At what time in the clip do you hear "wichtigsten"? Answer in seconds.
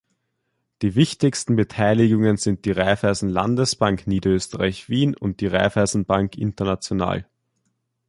0.95-1.55